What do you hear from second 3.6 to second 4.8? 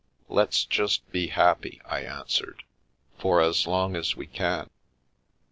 long as we can.